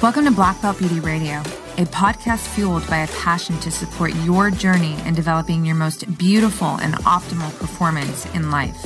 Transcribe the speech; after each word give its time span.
Welcome 0.00 0.26
to 0.26 0.30
Black 0.30 0.62
Belt 0.62 0.78
Beauty 0.78 1.00
Radio, 1.00 1.38
a 1.76 1.84
podcast 1.86 2.46
fueled 2.46 2.86
by 2.86 2.98
a 2.98 3.08
passion 3.08 3.58
to 3.58 3.68
support 3.68 4.14
your 4.24 4.48
journey 4.48 4.94
in 5.04 5.12
developing 5.12 5.64
your 5.64 5.74
most 5.74 6.16
beautiful 6.16 6.76
and 6.76 6.94
optimal 6.98 7.50
performance 7.58 8.24
in 8.32 8.52
life. 8.52 8.76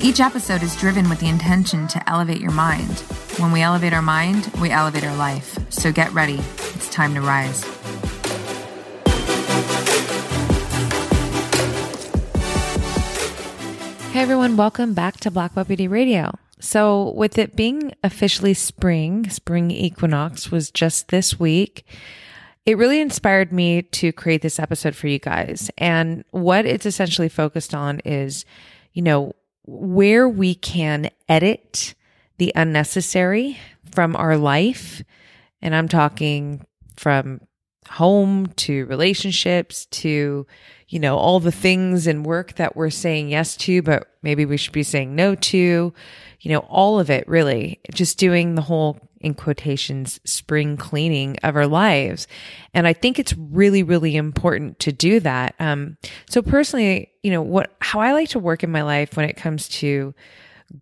Each 0.00 0.18
episode 0.18 0.64
is 0.64 0.74
driven 0.74 1.08
with 1.08 1.20
the 1.20 1.28
intention 1.28 1.86
to 1.86 2.10
elevate 2.10 2.40
your 2.40 2.50
mind. 2.50 2.98
When 3.38 3.52
we 3.52 3.62
elevate 3.62 3.92
our 3.92 4.02
mind, 4.02 4.50
we 4.60 4.70
elevate 4.70 5.04
our 5.04 5.14
life. 5.14 5.56
So 5.72 5.92
get 5.92 6.12
ready. 6.12 6.40
It's 6.74 6.90
time 6.90 7.14
to 7.14 7.20
rise. 7.20 7.62
Hey 14.10 14.20
everyone, 14.20 14.56
welcome 14.56 14.94
back 14.94 15.20
to 15.20 15.30
Black 15.30 15.54
Belt 15.54 15.68
Beauty 15.68 15.86
Radio. 15.86 16.36
So, 16.64 17.10
with 17.10 17.36
it 17.36 17.56
being 17.56 17.92
officially 18.02 18.54
spring, 18.54 19.28
spring 19.28 19.70
equinox 19.70 20.50
was 20.50 20.70
just 20.70 21.08
this 21.08 21.38
week. 21.38 21.84
It 22.64 22.78
really 22.78 23.02
inspired 23.02 23.52
me 23.52 23.82
to 23.82 24.12
create 24.12 24.40
this 24.40 24.58
episode 24.58 24.96
for 24.96 25.06
you 25.06 25.18
guys. 25.18 25.70
And 25.76 26.24
what 26.30 26.64
it's 26.64 26.86
essentially 26.86 27.28
focused 27.28 27.74
on 27.74 28.00
is, 28.06 28.46
you 28.94 29.02
know, 29.02 29.34
where 29.66 30.26
we 30.26 30.54
can 30.54 31.10
edit 31.28 31.94
the 32.38 32.50
unnecessary 32.56 33.58
from 33.92 34.16
our 34.16 34.38
life. 34.38 35.02
And 35.60 35.74
I'm 35.74 35.86
talking 35.86 36.64
from 36.96 37.42
home 37.88 38.46
to 38.56 38.86
relationships 38.86 39.86
to, 39.86 40.46
you 40.88 40.98
know, 40.98 41.16
all 41.16 41.40
the 41.40 41.52
things 41.52 42.06
and 42.06 42.26
work 42.26 42.54
that 42.54 42.76
we're 42.76 42.90
saying 42.90 43.28
yes 43.28 43.56
to, 43.56 43.82
but 43.82 44.08
maybe 44.22 44.44
we 44.44 44.56
should 44.56 44.72
be 44.72 44.82
saying 44.82 45.14
no 45.14 45.34
to, 45.34 45.92
you 46.40 46.52
know, 46.52 46.60
all 46.60 47.00
of 47.00 47.10
it 47.10 47.26
really, 47.28 47.80
just 47.92 48.18
doing 48.18 48.54
the 48.54 48.62
whole 48.62 48.98
in 49.20 49.32
quotations 49.32 50.20
spring 50.24 50.76
cleaning 50.76 51.36
of 51.42 51.56
our 51.56 51.66
lives. 51.66 52.26
And 52.74 52.86
I 52.86 52.92
think 52.92 53.18
it's 53.18 53.32
really, 53.32 53.82
really 53.82 54.16
important 54.16 54.78
to 54.80 54.92
do 54.92 55.18
that. 55.20 55.54
Um, 55.58 55.96
so 56.28 56.42
personally, 56.42 57.10
you 57.22 57.30
know, 57.30 57.40
what, 57.40 57.74
how 57.80 58.00
I 58.00 58.12
like 58.12 58.28
to 58.30 58.38
work 58.38 58.62
in 58.62 58.70
my 58.70 58.82
life 58.82 59.16
when 59.16 59.28
it 59.28 59.36
comes 59.36 59.66
to 59.68 60.14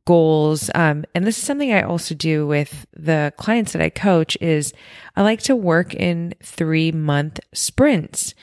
goals. 0.06 0.70
Um, 0.74 1.04
and 1.14 1.26
this 1.26 1.38
is 1.38 1.44
something 1.44 1.72
i 1.72 1.82
also 1.82 2.14
do 2.14 2.46
with 2.46 2.86
the 2.94 3.32
clients 3.36 3.72
that 3.72 3.82
i 3.82 3.90
coach 3.90 4.36
is 4.40 4.72
i 5.16 5.22
like 5.22 5.42
to 5.42 5.56
work 5.56 5.94
in 5.94 6.34
three 6.42 6.92
month 6.92 7.40
sprints. 7.52 8.34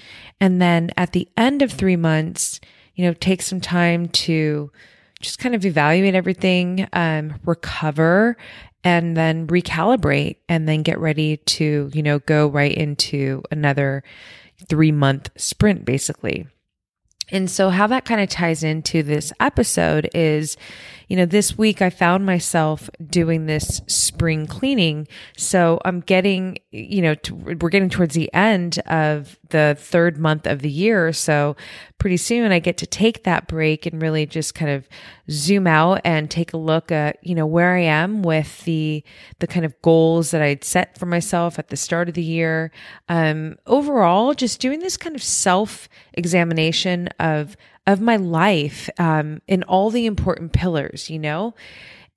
And 0.42 0.62
then 0.62 0.92
at 0.96 1.12
the 1.12 1.28
end 1.38 1.62
of 1.62 1.72
three 1.72 1.96
months 1.96 2.60
you 2.96 3.06
know 3.06 3.14
take 3.14 3.42
some 3.42 3.62
time 3.62 4.10
to 4.10 4.72
just 5.22 5.40
kind 5.40 5.56
of 5.56 5.66
evaluate 5.66 6.16
everything 6.16 6.88
um, 6.94 7.36
recover 7.46 8.38
and 8.84 9.18
then 9.18 9.48
recalibrate 9.48 10.38
and 10.48 10.68
then 10.68 10.84
get 10.84 11.00
ready 11.00 11.38
to 11.38 11.90
you 11.94 12.04
know 12.04 12.20
go 12.20 12.48
right 12.48 12.74
into 12.74 13.44
another 13.52 14.04
three 14.68 14.92
month 14.92 15.30
sprint 15.38 15.86
basically. 15.86 16.48
And 17.32 17.50
so 17.50 17.70
how 17.70 17.88
that 17.88 18.06
kind 18.06 18.22
of 18.22 18.30
ties 18.30 18.64
into 18.64 19.04
this 19.04 19.32
episode 19.40 20.10
is 20.16 20.58
you 21.10 21.18
know, 21.18 21.26
this 21.26 21.58
week 21.58 21.82
I 21.82 21.90
found 21.90 22.24
myself 22.24 22.88
doing 23.04 23.48
this 23.48 23.82
spring 23.88 24.46
cleaning. 24.46 25.08
So 25.36 25.82
I'm 25.84 26.02
getting, 26.02 26.60
you 26.70 27.02
know, 27.02 27.16
to, 27.16 27.36
we're 27.36 27.70
getting 27.70 27.90
towards 27.90 28.14
the 28.14 28.32
end 28.32 28.78
of 28.86 29.40
the 29.50 29.76
third 29.78 30.20
month 30.20 30.46
of 30.46 30.62
the 30.62 30.70
year. 30.70 31.12
So 31.12 31.56
pretty 31.98 32.18
soon 32.18 32.52
I 32.52 32.60
get 32.60 32.78
to 32.78 32.86
take 32.86 33.24
that 33.24 33.48
break 33.48 33.88
and 33.88 34.00
really 34.00 34.28
just 34.28 34.54
kind 34.54 34.70
of 34.70 34.88
zoom 35.32 35.66
out 35.66 36.02
and 36.06 36.30
take 36.30 36.54
a 36.54 36.58
look 36.58 36.92
at, 36.92 37.18
you 37.24 37.34
know, 37.34 37.48
where 37.48 37.76
I 37.76 37.82
am 37.82 38.22
with 38.22 38.64
the, 38.66 39.04
the 39.40 39.48
kind 39.48 39.66
of 39.66 39.82
goals 39.82 40.30
that 40.30 40.44
I'd 40.44 40.64
set 40.64 40.96
for 41.00 41.08
myself 41.08 41.58
at 41.58 41.70
the 41.70 41.76
start 41.76 42.08
of 42.08 42.14
the 42.14 42.24
year. 42.24 42.72
Um, 43.10 43.58
overall, 43.66 44.36
just 44.36 44.62
doing 44.62 44.80
this 44.80 44.96
kind 44.96 45.16
of 45.16 45.24
self 45.24 45.90
examination 46.14 47.10
of, 47.20 47.58
of 47.88 48.02
my 48.02 48.18
life 48.18 48.90
um, 49.00 49.42
in 49.48 49.64
all 49.64 49.90
the 49.90 50.06
important 50.06 50.54
pillars, 50.54 51.10
you 51.10 51.20
know? 51.20 51.56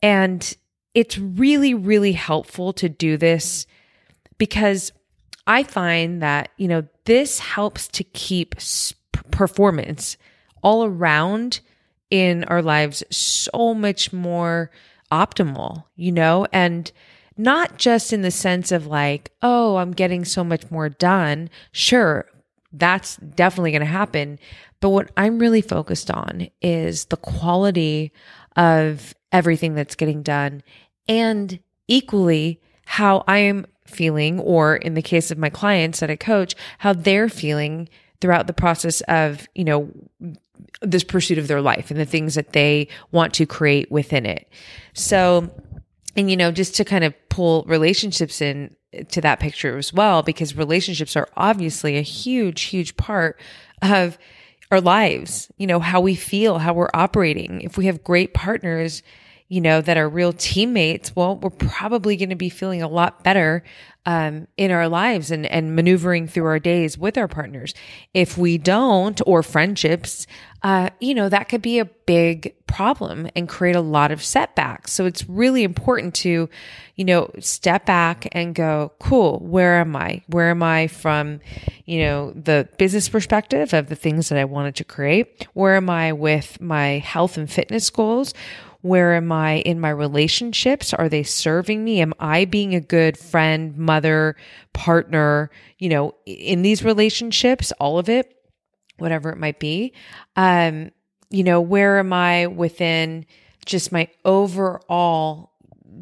And 0.03 0.57
it's 0.95 1.19
really, 1.19 1.75
really 1.75 2.13
helpful 2.13 2.73
to 2.75 2.89
do 2.89 3.17
this 3.17 3.67
because 4.39 4.93
I 5.47 5.63
find 5.63 6.23
that, 6.23 6.51
you 6.57 6.69
know, 6.69 6.87
this 7.05 7.39
helps 7.39 7.89
to 7.89 8.05
keep 8.05 8.57
performance 9.31 10.17
all 10.63 10.85
around 10.85 11.61
in 12.11 12.45
our 12.45 12.63
lives 12.63 13.03
so 13.11 13.75
much 13.75 14.13
more 14.13 14.71
optimal, 15.11 15.85
you 15.97 16.13
know? 16.13 16.47
And 16.53 16.91
not 17.37 17.79
just 17.79 18.13
in 18.13 18.23
the 18.23 18.31
sense 18.31 18.73
of 18.73 18.87
like, 18.87 19.33
oh, 19.43 19.77
I'm 19.77 19.93
getting 19.93 20.25
so 20.25 20.45
much 20.45 20.71
more 20.71 20.89
done. 20.89 21.49
Sure, 21.73 22.27
that's 22.73 23.17
definitely 23.17 23.71
going 23.73 23.81
to 23.81 23.87
happen. 23.87 24.39
But 24.81 24.91
what 24.91 25.11
I'm 25.17 25.39
really 25.39 25.63
focused 25.63 26.11
on 26.11 26.49
is 26.61 27.07
the 27.07 27.17
quality 27.17 28.13
of 28.57 29.15
everything 29.31 29.75
that's 29.75 29.95
getting 29.95 30.23
done 30.23 30.63
and 31.09 31.59
equally 31.89 32.61
how 32.85 33.25
I 33.27 33.39
am 33.39 33.67
feeling, 33.87 34.41
or 34.41 34.77
in 34.77 34.95
the 34.95 35.03
case 35.03 35.31
of 35.31 35.39
my 35.39 35.51
clients 35.51 36.01
that 36.01 36.11
I 36.11 36.17
coach, 36.17 36.55
how 36.79 36.93
they're 36.93 37.29
feeling 37.29 37.89
throughout 38.21 38.47
the 38.47 38.53
process 38.53 39.01
of, 39.03 39.47
you 39.55 39.65
know, 39.65 39.91
this 40.81 41.05
pursuit 41.05 41.39
of 41.39 41.49
their 41.49 41.61
life 41.61 41.91
and 41.91 41.99
the 41.99 42.07
things 42.07 42.35
that 42.35 42.53
they 42.53 42.89
want 43.11 43.35
to 43.35 43.47
create 43.47 43.91
within 43.91 44.27
it. 44.27 44.49
So, 44.95 45.51
and 46.17 46.31
you 46.31 46.37
know, 46.37 46.53
just 46.53 46.75
to 46.77 46.85
kind 46.85 47.05
of 47.05 47.15
pull 47.29 47.65
relationships 47.67 48.41
in 48.41 48.75
to 49.09 49.21
that 49.21 49.41
picture 49.41 49.79
as 49.79 49.93
well, 49.93 50.23
because 50.23 50.57
relationships 50.57 51.17
are 51.17 51.29
obviously 51.37 51.97
a 51.97 52.03
huge, 52.03 52.63
huge 52.63 52.97
part 52.97 53.39
of 53.81 54.19
our 54.71 54.81
lives, 54.81 55.51
you 55.59 55.67
know, 55.67 55.81
how 55.81 56.01
we 56.01 56.15
feel, 56.15 56.59
how 56.59 56.73
we're 56.73 56.91
operating. 56.95 57.61
If 57.61 57.77
we 57.77 57.87
have 57.87 58.05
great 58.05 58.35
partners, 58.35 59.03
you 59.49 59.61
know, 59.61 59.81
that 59.81 59.97
are 59.97 60.09
real 60.09 60.33
teammates, 60.33 61.15
well, 61.15 61.37
we're 61.37 61.51
probably 61.51 62.17
going 62.17 62.31
to 62.31 62.37
be 62.37 62.49
feeling 62.49 62.83
a 62.83 62.89
lot 62.89 63.23
better 63.23 63.63
um, 64.05 64.49
in 64.57 64.71
our 64.71 64.89
lives 64.89 65.31
and, 65.31 65.47
and 65.47 65.77
maneuvering 65.77 66.27
through 66.27 66.47
our 66.47 66.59
days 66.59 66.99
with 66.99 67.17
our 67.17 67.29
partners. 67.29 67.75
If 68.15 68.37
we 68.37 68.59
don't, 68.59 69.21
or 69.27 69.43
friendships, 69.43 70.27
uh, 70.63 70.91
you 71.01 71.15
know, 71.15 71.29
that 71.29 71.49
could 71.49 71.63
be 71.63 71.79
a 71.79 71.85
big 71.85 72.55
problem 72.67 73.29
and 73.37 73.49
create 73.49 73.77
a 73.77 73.81
lot 73.81 74.11
of 74.11 74.23
setbacks. 74.23 74.93
So 74.93 75.07
it's 75.07 75.29
really 75.29 75.63
important 75.63 76.15
to, 76.17 76.49
you 76.97 77.05
know, 77.05 77.31
step 77.39 77.87
back 77.87 78.29
and 78.33 78.55
go, 78.55 78.93
cool, 78.99 79.39
where 79.41 79.79
am 79.79 79.95
I? 79.95 80.23
Where 80.29 80.51
am 80.51 80.63
I 80.63 80.87
from, 80.87 81.41
you 81.85 82.01
know, 82.01 82.33
the 82.33 82.69
business 82.79 83.09
perspective 83.09 83.73
of 83.73 83.89
the 83.89 83.97
things 83.97 84.29
that 84.31 84.39
I 84.39 84.45
wanted 84.45 84.77
to 84.77 84.85
create? 84.85 85.47
Where 85.53 85.77
am 85.77 85.91
I 85.91 86.13
with 86.13 86.61
my 86.61 86.99
health 86.99 87.37
and 87.37 87.51
fitness 87.51 87.91
goals? 87.91 88.35
Where 88.83 89.15
am 89.15 89.33
I 89.33 89.59
in 89.59 89.81
my 89.81 89.91
relationships? 89.91 90.93
Are 90.93 91.09
they 91.09 91.23
serving 91.23 91.83
me? 91.83 92.01
Am 92.01 92.13
I 92.19 92.45
being 92.45 92.75
a 92.75 92.81
good 92.81 93.17
friend, 93.17 93.77
mother, 93.77 94.37
partner, 94.73 95.51
you 95.79 95.89
know, 95.89 96.15
in 96.27 96.63
these 96.63 96.85
relationships, 96.85 97.73
all 97.79 97.99
of 97.99 98.09
it, 98.09 98.37
whatever 98.99 99.31
it 99.31 99.39
might 99.39 99.61
be? 99.61 99.93
Um, 100.37 100.91
you 101.31 101.45
know, 101.45 101.61
where 101.61 101.99
am 101.99 102.13
I 102.13 102.49
within 102.49 103.25
just 103.65 103.93
my 103.93 104.09
overall, 104.25 105.53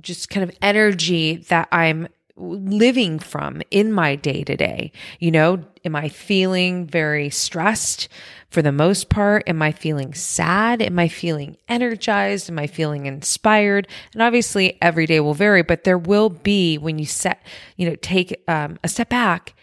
just 0.01 0.31
kind 0.31 0.49
of 0.49 0.57
energy 0.63 1.37
that 1.49 1.69
I'm 1.71 2.09
living 2.37 3.19
from 3.19 3.63
in 3.71 3.93
my 3.93 4.17
day 4.17 4.45
to 4.45 4.57
day? 4.57 4.93
You 5.19 5.31
know, 5.31 5.65
am 5.85 5.97
I 5.97 6.09
feeling 6.09 6.87
very 6.87 7.31
stressed? 7.31 8.09
for 8.51 8.63
the 8.63 8.73
most 8.73 9.09
part? 9.09 9.49
Am 9.49 9.63
I 9.63 9.73
feeling 9.73 10.13
sad? 10.13 10.83
Am 10.83 10.99
I 10.99 11.09
feeling 11.09 11.57
energized? 11.69 12.51
Am 12.51 12.59
I 12.59 12.67
feeling 12.67 13.07
inspired? 13.07 13.89
And 14.13 14.23
obviously 14.23 14.77
every 14.83 15.07
day 15.07 15.21
will 15.21 15.35
vary, 15.35 15.63
but 15.63 15.85
there 15.85 15.99
will 15.99 16.29
be 16.29 16.77
when 16.77 16.99
you 16.99 17.07
set, 17.07 17.43
you 17.77 17.89
know, 17.89 17.97
take 17.97 18.43
um, 18.49 18.79
a 18.83 18.89
step 18.89 19.09
back 19.09 19.55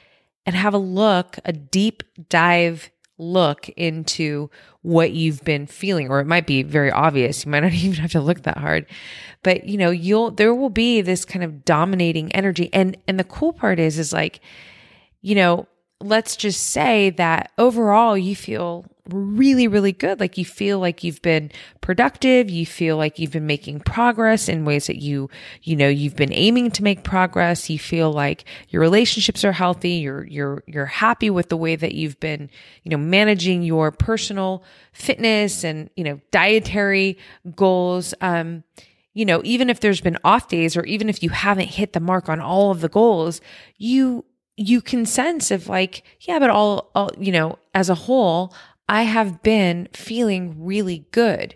and 0.46 0.56
have 0.56 0.74
a 0.74 0.80
look, 0.80 1.38
a 1.44 1.52
deep 1.52 2.04
dive 2.30 2.90
look 3.18 3.70
into 3.70 4.50
what 4.82 5.12
you've 5.12 5.44
been 5.44 5.66
feeling 5.66 6.10
or 6.10 6.20
it 6.20 6.26
might 6.28 6.46
be 6.46 6.64
very 6.64 6.92
obvious. 6.92 7.46
You 7.46 7.52
might 7.52 7.62
not 7.62 7.74
even 7.74 8.00
have 8.00 8.12
to 8.12 8.22
look 8.22 8.44
that 8.44 8.58
hard. 8.58 8.86
But 9.44 9.68
you 9.68 9.78
know 9.78 9.92
you'll 9.92 10.32
there 10.32 10.54
will 10.54 10.70
be 10.70 11.02
this 11.02 11.26
kind 11.26 11.44
of 11.44 11.66
dominating 11.66 12.32
energy. 12.34 12.70
And 12.74 12.98
and 13.08 13.20
the 13.20 13.24
cool 13.24 13.54
part 13.54 13.80
is 13.80 13.98
is 14.00 14.14
like 14.14 14.40
you 15.22 15.36
know 15.36 15.68
let's 16.00 16.36
just 16.36 16.62
say 16.62 17.10
that 17.12 17.52
overall 17.58 18.18
you 18.18 18.36
feel 18.36 18.86
really, 19.10 19.68
really 19.68 19.92
good. 19.92 20.20
Like 20.20 20.38
you 20.38 20.46
feel 20.46 20.80
like 20.80 21.04
you've 21.04 21.22
been 21.22 21.52
productive. 21.82 22.50
You 22.50 22.66
feel 22.66 22.98
like 22.98 23.20
you've 23.20 23.32
been 23.32 23.48
making 23.48 23.80
progress 23.82 24.50
in 24.50 24.66
ways 24.66 24.88
that 24.88 24.98
you, 25.02 25.30
you 25.64 25.76
know, 25.76 25.88
you've 25.88 26.16
been 26.16 26.34
aiming 26.34 26.72
to 26.72 26.84
make 26.84 27.04
progress. 27.04 27.70
You 27.70 27.80
feel 27.80 28.12
like 28.12 28.44
your 28.70 28.82
relationships 28.82 29.44
are 29.44 29.54
healthy. 29.54 29.92
You're, 29.92 30.26
you're, 30.26 30.64
you're 30.68 30.86
happy 30.86 31.30
with 31.30 31.50
the 31.50 31.58
way 31.58 31.76
that 31.76 31.94
you've 31.94 32.20
been, 32.20 32.50
you 32.84 32.92
know, 32.92 32.98
managing 32.98 33.64
your 33.64 33.92
personal 33.92 34.64
fitness 34.92 35.64
and, 35.64 35.90
you 35.96 36.04
know, 36.04 36.20
dietary 36.32 37.18
goals. 37.56 38.14
Um, 38.22 38.64
you 39.14 39.26
know, 39.26 39.42
even 39.44 39.70
if 39.72 39.80
there's 39.80 40.02
been 40.02 40.18
off 40.24 40.48
days 40.48 40.78
or 40.78 40.84
even 40.84 41.10
if 41.10 41.24
you 41.24 41.30
haven't 41.30 41.70
hit 41.70 41.94
the 41.94 42.00
mark 42.00 42.30
on 42.30 42.40
all 42.40 42.70
of 42.70 42.82
the 42.82 42.90
goals, 42.90 43.42
you 43.78 44.26
you 44.58 44.82
can 44.82 45.06
sense 45.06 45.52
of 45.52 45.70
like, 45.70 46.04
yeah, 46.22 46.40
but 46.40 46.50
all, 46.50 46.92
all 46.94 47.12
you 47.18 47.32
know, 47.32 47.58
as 47.74 47.90
a 47.90 47.96
whole, 47.96 48.54
I 48.90 49.04
have 49.04 49.42
been 49.42 49.88
feeling 49.94 50.66
really 50.66 51.06
good. 51.12 51.56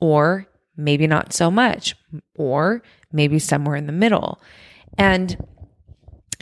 Or 0.00 0.46
maybe 0.78 1.06
not 1.06 1.34
so 1.34 1.50
much, 1.50 1.94
or 2.36 2.82
maybe 3.12 3.38
somewhere 3.38 3.76
in 3.76 3.84
the 3.84 3.92
middle. 3.92 4.40
And 4.96 5.36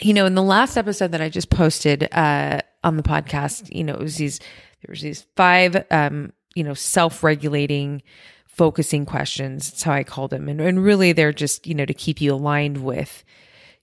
you 0.01 0.15
know, 0.15 0.27
in 0.27 0.37
the 0.37 0.45
last 0.45 0.77
episode 0.77 1.11
that 1.11 1.21
I 1.21 1.29
just 1.29 1.51
posted 1.51 2.09
uh, 2.13 2.61
on 2.85 2.97
the 2.97 3.03
podcast, 3.03 3.75
you 3.75 3.83
know, 3.83 3.95
it 3.95 4.01
was 4.01 4.17
these 4.17 4.39
there 4.39 4.93
was 4.93 5.01
these 5.01 5.27
five 5.35 5.85
um, 5.91 6.33
you 6.55 6.63
know, 6.63 6.75
self-regulating 6.75 8.03
focusing 8.47 9.07
questions. 9.07 9.71
That's 9.71 9.83
how 9.83 9.93
I 9.93 10.05
called 10.05 10.31
them. 10.31 10.49
And, 10.49 10.61
and 10.61 10.85
really 10.85 11.13
they're 11.13 11.33
just, 11.33 11.67
you 11.67 11.75
know, 11.75 11.85
to 11.85 11.95
keep 11.95 12.21
you 12.21 12.33
aligned 12.33 12.85
with 12.85 13.25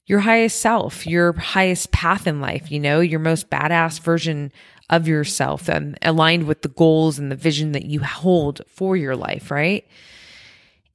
your 0.06 0.20
highest 0.20 0.60
self, 0.60 1.08
your 1.08 1.34
highest 1.34 1.92
path 1.92 2.28
in 2.28 2.42
life, 2.42 2.72
you 2.72 2.80
know, 2.80 3.00
your 3.00 3.20
most 3.20 3.50
badass 3.50 4.00
version 4.00 4.52
of 4.90 5.08
yourself 5.08 5.68
and 5.68 5.98
aligned 6.04 6.46
with 6.46 6.62
the 6.62 6.70
goals 6.70 7.18
and 7.18 7.32
the 7.32 7.36
vision 7.36 7.72
that 7.72 7.86
you 7.86 8.02
hold 8.02 8.62
for 8.68 8.96
your 8.96 9.16
life, 9.16 9.50
right? 9.50 9.88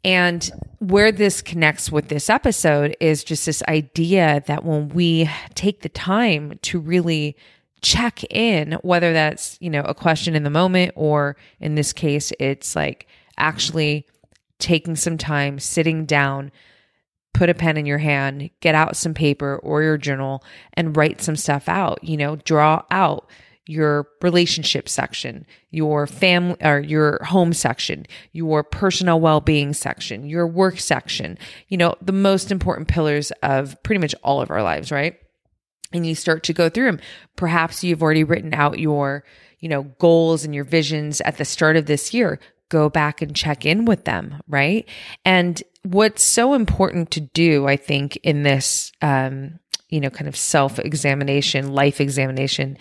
And 0.04 0.48
where 0.78 1.12
this 1.12 1.42
connects 1.42 1.92
with 1.92 2.08
this 2.08 2.30
episode 2.30 2.96
is 3.00 3.24
just 3.24 3.44
this 3.44 3.62
idea 3.64 4.42
that 4.46 4.64
when 4.64 4.88
we 4.90 5.28
take 5.54 5.82
the 5.82 5.88
time 5.88 6.58
to 6.62 6.78
really 6.78 7.36
check 7.82 8.22
in, 8.30 8.72
whether 8.82 9.12
that's, 9.12 9.58
you 9.60 9.70
know, 9.70 9.82
a 9.82 9.94
question 9.94 10.34
in 10.34 10.44
the 10.44 10.50
moment 10.50 10.92
or 10.94 11.36
in 11.58 11.74
this 11.74 11.92
case, 11.92 12.32
it's 12.38 12.76
like 12.76 13.08
actually 13.36 14.06
taking 14.58 14.96
some 14.96 15.18
time, 15.18 15.58
sitting 15.58 16.06
down, 16.06 16.52
put 17.32 17.48
a 17.48 17.54
pen 17.54 17.76
in 17.76 17.86
your 17.86 17.98
hand, 17.98 18.50
get 18.60 18.74
out 18.74 18.96
some 18.96 19.14
paper 19.14 19.56
or 19.62 19.82
your 19.82 19.98
journal 19.98 20.44
and 20.74 20.96
write 20.96 21.20
some 21.20 21.36
stuff 21.36 21.68
out, 21.68 22.02
you 22.02 22.16
know, 22.16 22.36
draw 22.36 22.82
out 22.90 23.28
your 23.66 24.08
relationship 24.20 24.88
section, 24.88 25.46
your 25.70 26.06
family 26.06 26.56
or 26.60 26.80
your 26.80 27.22
home 27.24 27.52
section, 27.52 28.04
your 28.32 28.64
personal 28.64 29.20
well-being 29.20 29.72
section, 29.72 30.28
your 30.28 30.46
work 30.46 30.80
section, 30.80 31.38
you 31.68 31.76
know, 31.76 31.94
the 32.02 32.12
most 32.12 32.50
important 32.50 32.88
pillars 32.88 33.30
of 33.42 33.80
pretty 33.84 34.00
much 34.00 34.14
all 34.24 34.40
of 34.40 34.50
our 34.50 34.62
lives, 34.62 34.90
right? 34.90 35.14
And 35.92 36.04
you 36.04 36.14
start 36.16 36.42
to 36.44 36.52
go 36.52 36.68
through 36.68 36.86
them. 36.86 37.00
Perhaps 37.36 37.84
you've 37.84 38.02
already 38.02 38.24
written 38.24 38.54
out 38.54 38.80
your, 38.80 39.24
you 39.60 39.68
know, 39.68 39.84
goals 39.98 40.44
and 40.44 40.54
your 40.54 40.64
visions 40.64 41.20
at 41.20 41.36
the 41.36 41.44
start 41.44 41.76
of 41.76 41.86
this 41.86 42.12
year 42.12 42.40
go 42.70 42.88
back 42.88 43.20
and 43.20 43.36
check 43.36 43.66
in 43.66 43.84
with 43.84 44.04
them, 44.04 44.40
right? 44.48 44.88
And 45.24 45.62
what's 45.82 46.22
so 46.22 46.54
important 46.54 47.10
to 47.12 47.20
do, 47.20 47.66
I 47.66 47.76
think, 47.76 48.16
in 48.18 48.42
this, 48.42 48.92
um, 49.02 49.58
you 49.88 50.00
know, 50.00 50.10
kind 50.10 50.28
of 50.28 50.36
self 50.36 50.78
examination, 50.78 51.72
life 51.72 52.00
examination, 52.00 52.78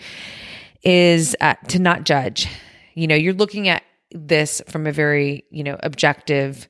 is 0.82 1.36
uh, 1.40 1.54
to 1.68 1.78
not 1.78 2.04
judge. 2.04 2.48
You 2.94 3.06
know, 3.06 3.14
you're 3.14 3.34
looking 3.34 3.68
at 3.68 3.82
this 4.10 4.62
from 4.68 4.86
a 4.86 4.92
very, 4.92 5.44
you 5.50 5.64
know, 5.64 5.76
objective 5.82 6.68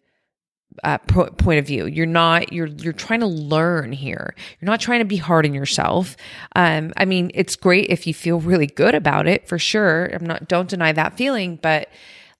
uh, 0.85 0.99
po- 0.99 1.31
point 1.31 1.59
of 1.59 1.67
view. 1.67 1.87
You're 1.87 2.07
not 2.07 2.53
you're 2.53 2.67
you're 2.67 2.93
trying 2.93 3.21
to 3.21 3.27
learn 3.27 3.93
here. 3.93 4.35
You're 4.61 4.71
not 4.71 4.81
trying 4.81 5.01
to 5.01 5.05
be 5.05 5.17
hard 5.17 5.47
on 5.47 5.55
yourself. 5.55 6.17
Um, 6.55 6.93
I 6.97 7.05
mean, 7.05 7.31
it's 7.35 7.57
great 7.57 7.91
if 7.91 8.07
you 8.07 8.15
feel 8.15 8.41
really 8.41 8.67
good 8.67 8.95
about 8.95 9.27
it 9.27 9.49
for 9.49 9.59
sure. 9.59 10.07
I'm 10.07 10.25
not 10.25 10.49
don't 10.49 10.69
deny 10.69 10.93
that 10.93 11.17
feeling, 11.17 11.57
but 11.57 11.89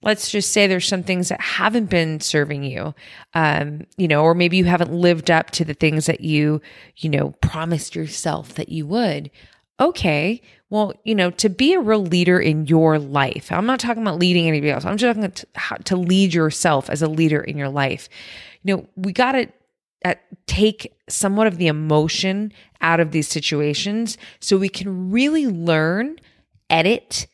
let's 0.03 0.31
just 0.31 0.51
say 0.51 0.67
there's 0.67 0.87
some 0.87 1.03
things 1.03 1.29
that 1.29 1.41
haven't 1.41 1.89
been 1.89 2.19
serving 2.19 2.63
you 2.63 2.93
um, 3.33 3.85
you 3.97 4.07
know 4.07 4.23
or 4.23 4.33
maybe 4.33 4.57
you 4.57 4.65
haven't 4.65 4.91
lived 4.91 5.29
up 5.29 5.51
to 5.51 5.65
the 5.65 5.73
things 5.73 6.05
that 6.05 6.21
you 6.21 6.61
you 6.97 7.09
know 7.09 7.31
promised 7.41 7.95
yourself 7.95 8.55
that 8.55 8.69
you 8.69 8.85
would. 8.87 9.31
Okay 9.79 10.41
well 10.69 10.93
you 11.03 11.15
know 11.15 11.31
to 11.31 11.49
be 11.49 11.73
a 11.73 11.79
real 11.79 12.03
leader 12.03 12.39
in 12.39 12.65
your 12.65 12.97
life 12.97 13.51
i'm 13.51 13.65
not 13.65 13.79
talking 13.79 14.01
about 14.01 14.19
leading 14.19 14.47
anybody 14.47 14.71
else. 14.71 14.85
I'm 14.85 14.97
just 14.97 15.09
talking 15.09 15.23
about 15.23 15.43
how 15.55 15.75
to 15.77 15.95
lead 15.95 16.33
yourself 16.33 16.89
as 16.89 17.01
a 17.01 17.07
leader 17.07 17.41
in 17.41 17.57
your 17.57 17.69
life. 17.69 18.09
You 18.63 18.75
know 18.75 18.87
we 18.95 19.13
got 19.13 19.33
to 19.33 19.47
uh, 20.03 20.15
take 20.47 20.93
somewhat 21.07 21.47
of 21.47 21.57
the 21.57 21.67
emotion 21.67 22.51
out 22.81 22.99
of 22.99 23.11
these 23.11 23.27
situations 23.27 24.17
so 24.39 24.57
we 24.57 24.69
can 24.69 25.11
really 25.11 25.45
learn 25.45 26.17
edit 26.69 27.27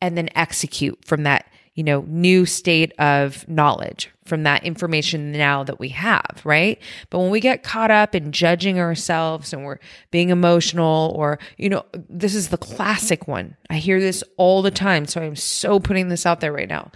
and 0.00 0.16
then 0.16 0.30
execute 0.34 1.04
from 1.04 1.24
that 1.24 1.46
you 1.74 1.82
know, 1.82 2.04
new 2.06 2.46
state 2.46 2.92
of 2.98 3.46
knowledge 3.48 4.10
from 4.24 4.44
that 4.44 4.64
information 4.64 5.32
now 5.32 5.64
that 5.64 5.80
we 5.80 5.88
have, 5.90 6.40
right? 6.44 6.80
But 7.10 7.18
when 7.18 7.30
we 7.30 7.40
get 7.40 7.62
caught 7.62 7.90
up 7.90 8.14
in 8.14 8.32
judging 8.32 8.78
ourselves 8.78 9.52
and 9.52 9.64
we're 9.64 9.80
being 10.10 10.30
emotional, 10.30 11.12
or, 11.16 11.38
you 11.58 11.68
know, 11.68 11.84
this 12.08 12.34
is 12.34 12.48
the 12.48 12.56
classic 12.56 13.26
one. 13.26 13.56
I 13.68 13.78
hear 13.78 14.00
this 14.00 14.22
all 14.36 14.62
the 14.62 14.70
time. 14.70 15.06
So 15.06 15.20
I'm 15.20 15.36
so 15.36 15.80
putting 15.80 16.08
this 16.08 16.26
out 16.26 16.40
there 16.40 16.52
right 16.52 16.68
now. 16.68 16.90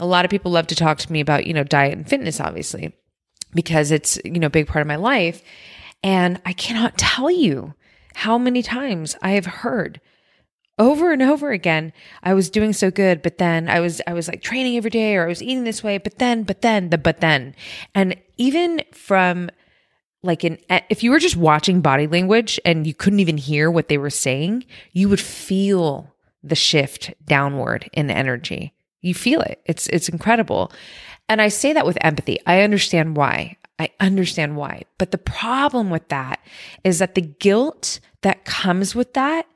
A 0.00 0.06
lot 0.06 0.24
of 0.24 0.30
people 0.30 0.52
love 0.52 0.68
to 0.68 0.74
talk 0.74 0.98
to 0.98 1.12
me 1.12 1.20
about, 1.20 1.46
you 1.46 1.52
know, 1.52 1.64
diet 1.64 1.92
and 1.92 2.08
fitness, 2.08 2.40
obviously, 2.40 2.94
because 3.54 3.90
it's, 3.90 4.18
you 4.24 4.38
know, 4.38 4.46
a 4.46 4.50
big 4.50 4.68
part 4.68 4.82
of 4.82 4.88
my 4.88 4.96
life. 4.96 5.42
And 6.02 6.40
I 6.46 6.52
cannot 6.52 6.96
tell 6.96 7.30
you 7.30 7.74
how 8.14 8.38
many 8.38 8.62
times 8.62 9.16
I 9.20 9.32
have 9.32 9.46
heard 9.46 10.00
over 10.82 11.12
and 11.12 11.22
over 11.22 11.52
again 11.52 11.92
i 12.22 12.34
was 12.34 12.50
doing 12.50 12.72
so 12.72 12.90
good 12.90 13.22
but 13.22 13.38
then 13.38 13.68
i 13.68 13.78
was 13.78 14.00
i 14.06 14.12
was 14.12 14.26
like 14.26 14.42
training 14.42 14.76
every 14.76 14.90
day 14.90 15.14
or 15.14 15.24
i 15.24 15.28
was 15.28 15.42
eating 15.42 15.64
this 15.64 15.82
way 15.82 15.96
but 15.96 16.18
then 16.18 16.42
but 16.42 16.60
then 16.60 16.90
the 16.90 16.98
but 16.98 17.20
then. 17.20 17.54
And 17.94 18.16
even 18.36 18.82
from 18.92 19.50
like 20.22 20.44
an 20.44 20.58
if 20.88 21.02
you 21.02 21.10
were 21.10 21.18
just 21.18 21.36
watching 21.36 21.80
body 21.80 22.06
language 22.06 22.60
and 22.64 22.86
you 22.86 22.94
couldn't 22.94 23.20
even 23.20 23.36
hear 23.36 23.70
what 23.70 23.88
they 23.88 23.98
were 23.98 24.10
saying 24.10 24.64
you 24.92 25.08
would 25.08 25.20
feel 25.20 26.12
the 26.42 26.54
shift 26.56 27.14
downward 27.24 27.88
in 27.92 28.10
energy. 28.10 28.72
You 29.00 29.14
feel 29.14 29.40
it. 29.40 29.60
It's 29.64 29.86
it's 29.88 30.08
incredible. 30.08 30.72
And 31.28 31.40
i 31.40 31.48
say 31.48 31.72
that 31.72 31.86
with 31.86 31.98
empathy. 32.00 32.38
I 32.46 32.62
understand 32.62 33.16
why. 33.16 33.56
I 33.78 33.90
understand 33.98 34.56
why. 34.56 34.82
But 34.98 35.10
the 35.10 35.18
problem 35.18 35.90
with 35.90 36.08
that 36.08 36.40
is 36.84 36.98
that 36.98 37.14
the 37.14 37.20
guilt 37.20 38.00
that 38.22 38.44
comes 38.44 38.94
with 38.94 39.14
that 39.14 39.46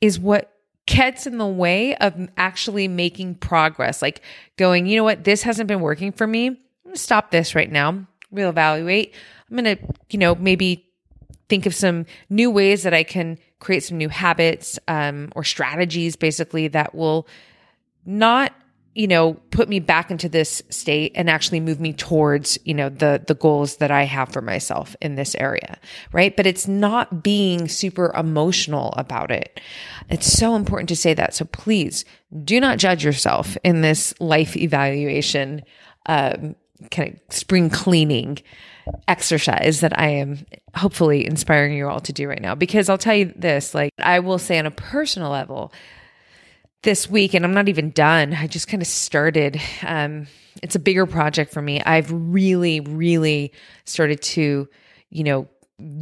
is 0.00 0.18
what 0.18 0.53
gets 0.86 1.26
in 1.26 1.38
the 1.38 1.46
way 1.46 1.94
of 1.96 2.28
actually 2.36 2.88
making 2.88 3.36
progress. 3.36 4.02
Like 4.02 4.20
going, 4.56 4.86
you 4.86 4.96
know 4.96 5.04
what, 5.04 5.24
this 5.24 5.42
hasn't 5.42 5.68
been 5.68 5.80
working 5.80 6.12
for 6.12 6.26
me. 6.26 6.60
Stop 6.94 7.30
this 7.30 7.54
right 7.54 7.70
now, 7.70 8.06
reevaluate. 8.32 9.12
I'm 9.50 9.56
going 9.56 9.76
to, 9.76 9.82
you 10.10 10.18
know, 10.18 10.34
maybe 10.34 10.88
think 11.48 11.66
of 11.66 11.74
some 11.74 12.06
new 12.30 12.50
ways 12.50 12.82
that 12.82 12.94
I 12.94 13.02
can 13.02 13.38
create 13.60 13.82
some 13.82 13.98
new 13.98 14.08
habits 14.08 14.78
um, 14.88 15.32
or 15.34 15.44
strategies 15.44 16.16
basically 16.16 16.68
that 16.68 16.94
will 16.94 17.26
not 18.04 18.52
you 18.94 19.08
know, 19.08 19.34
put 19.50 19.68
me 19.68 19.80
back 19.80 20.10
into 20.10 20.28
this 20.28 20.62
state 20.70 21.12
and 21.16 21.28
actually 21.28 21.58
move 21.58 21.80
me 21.80 21.92
towards, 21.92 22.58
you 22.64 22.74
know, 22.74 22.88
the 22.88 23.22
the 23.26 23.34
goals 23.34 23.76
that 23.76 23.90
I 23.90 24.04
have 24.04 24.28
for 24.28 24.40
myself 24.40 24.94
in 25.00 25.16
this 25.16 25.34
area, 25.34 25.78
right? 26.12 26.36
But 26.36 26.46
it's 26.46 26.68
not 26.68 27.22
being 27.22 27.66
super 27.66 28.12
emotional 28.14 28.94
about 28.96 29.30
it. 29.30 29.60
It's 30.08 30.32
so 30.32 30.54
important 30.54 30.88
to 30.90 30.96
say 30.96 31.12
that. 31.14 31.34
So 31.34 31.44
please 31.46 32.04
do 32.44 32.60
not 32.60 32.78
judge 32.78 33.04
yourself 33.04 33.56
in 33.64 33.80
this 33.80 34.14
life 34.20 34.56
evaluation 34.56 35.62
um, 36.06 36.54
kind 36.90 37.14
of 37.14 37.34
spring 37.34 37.70
cleaning 37.70 38.38
exercise 39.08 39.80
that 39.80 39.98
I 39.98 40.08
am 40.08 40.44
hopefully 40.74 41.26
inspiring 41.26 41.76
you 41.76 41.88
all 41.88 42.00
to 42.00 42.12
do 42.12 42.28
right 42.28 42.40
now. 42.40 42.54
Because 42.54 42.88
I'll 42.88 42.98
tell 42.98 43.14
you 43.14 43.32
this, 43.34 43.74
like 43.74 43.92
I 43.98 44.20
will 44.20 44.38
say 44.38 44.58
on 44.58 44.66
a 44.66 44.70
personal 44.70 45.30
level, 45.30 45.72
this 46.84 47.10
week, 47.10 47.34
and 47.34 47.44
I'm 47.44 47.54
not 47.54 47.68
even 47.68 47.90
done. 47.90 48.32
I 48.32 48.46
just 48.46 48.68
kind 48.68 48.82
of 48.82 48.86
started. 48.86 49.60
Um, 49.82 50.26
it's 50.62 50.76
a 50.76 50.80
bigger 50.80 51.06
project 51.06 51.52
for 51.52 51.60
me. 51.60 51.82
I've 51.82 52.10
really, 52.12 52.80
really 52.80 53.52
started 53.84 54.22
to, 54.22 54.68
you 55.10 55.24
know, 55.24 55.48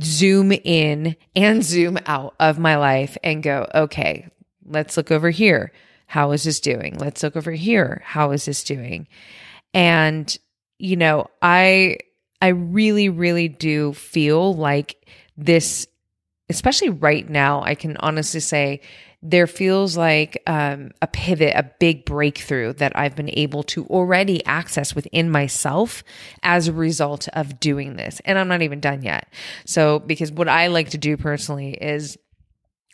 zoom 0.02 0.52
in 0.52 1.16
and 1.34 1.64
zoom 1.64 1.98
out 2.06 2.34
of 2.38 2.58
my 2.58 2.76
life 2.76 3.16
and 3.24 3.42
go, 3.42 3.66
okay, 3.74 4.28
let's 4.66 4.96
look 4.96 5.10
over 5.10 5.30
here. 5.30 5.72
How 6.06 6.32
is 6.32 6.44
this 6.44 6.60
doing? 6.60 6.98
Let's 6.98 7.22
look 7.22 7.36
over 7.36 7.52
here. 7.52 8.02
How 8.04 8.32
is 8.32 8.44
this 8.44 8.62
doing? 8.64 9.08
And, 9.72 10.36
you 10.78 10.96
know, 10.96 11.28
I, 11.40 11.98
I 12.42 12.48
really, 12.48 13.08
really 13.08 13.48
do 13.48 13.94
feel 13.94 14.54
like 14.54 15.08
this, 15.38 15.86
especially 16.50 16.90
right 16.90 17.28
now, 17.28 17.62
I 17.62 17.74
can 17.74 17.96
honestly 17.96 18.40
say 18.40 18.82
there 19.22 19.46
feels 19.46 19.96
like 19.96 20.42
um, 20.46 20.90
a 21.00 21.06
pivot, 21.06 21.54
a 21.54 21.70
big 21.78 22.04
breakthrough 22.04 22.72
that 22.74 22.92
I've 22.96 23.14
been 23.14 23.30
able 23.32 23.62
to 23.64 23.86
already 23.86 24.44
access 24.46 24.94
within 24.94 25.30
myself 25.30 26.02
as 26.42 26.66
a 26.66 26.72
result 26.72 27.28
of 27.28 27.60
doing 27.60 27.96
this. 27.96 28.20
And 28.24 28.38
I'm 28.38 28.48
not 28.48 28.62
even 28.62 28.80
done 28.80 29.02
yet. 29.02 29.28
So, 29.64 30.00
because 30.00 30.32
what 30.32 30.48
I 30.48 30.66
like 30.66 30.90
to 30.90 30.98
do 30.98 31.16
personally 31.16 31.74
is 31.74 32.18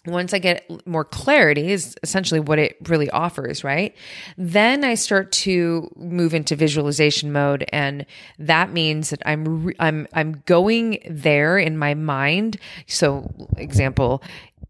once 0.07 0.33
I 0.33 0.39
get 0.39 0.87
more 0.87 1.05
clarity, 1.05 1.73
is 1.73 1.97
essentially 2.03 2.41
what 2.41 2.59
it 2.59 2.77
really 2.89 3.11
offers, 3.11 3.65
right? 3.65 3.95
Then 4.37 4.85
I 4.85 4.95
start 4.95 5.33
to 5.33 5.91
move 5.97 6.35
into 6.35 6.57
visualization 6.57 7.33
mode, 7.33 7.65
and 7.73 8.07
that 8.39 8.73
means 8.73 9.11
that 9.11 9.23
I'm 9.27 9.65
re- 9.65 9.77
I'm 9.79 10.07
I'm 10.13 10.43
going 10.47 11.01
there 11.09 11.59
in 11.59 11.77
my 11.77 11.95
mind. 11.95 12.59
So, 12.87 13.31
example, 13.57 14.23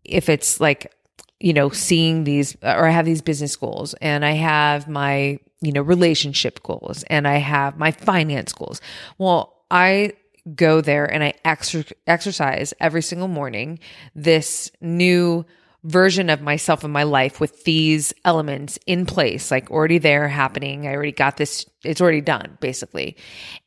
if 0.05 0.29
it's 0.29 0.61
like 0.61 0.93
you 1.41 1.53
know 1.53 1.71
seeing 1.71 2.25
these, 2.25 2.57
or 2.63 2.87
I 2.87 2.91
have 2.91 3.07
these 3.07 3.23
business 3.23 3.55
goals, 3.57 3.95
and 4.01 4.25
I 4.25 4.33
have 4.33 4.89
my 4.89 5.39
you 5.61 5.73
know 5.73 5.83
relationship 5.83 6.63
goals, 6.63 7.05
and 7.05 7.27
I 7.27 7.37
have 7.37 7.79
my 7.79 7.91
finance 7.91 8.53
goals. 8.53 8.81
Well, 9.19 9.55
I 9.71 10.13
go 10.55 10.81
there 10.81 11.05
and 11.05 11.23
I 11.23 11.35
exer- 11.45 11.93
exercise 12.07 12.73
every 12.81 13.03
single 13.03 13.29
morning 13.29 13.79
this 14.15 14.71
new 14.81 15.45
version 15.85 16.29
of 16.29 16.41
myself 16.41 16.85
in 16.85 16.91
my 16.91 17.05
life 17.05 17.41
with 17.41 17.65
these 17.65 18.13
elements 18.25 18.79
in 18.87 19.07
place, 19.07 19.51
like 19.51 19.71
already 19.71 19.99
there 19.99 20.29
happening. 20.29 20.87
I 20.87 20.95
already 20.95 21.13
got 21.13 21.37
this, 21.37 21.67
it's 21.85 22.01
already 22.01 22.21
done, 22.21 22.59
basically. 22.61 23.17